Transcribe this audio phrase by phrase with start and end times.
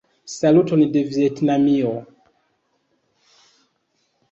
[0.35, 1.93] Saluton de Vjetnamio!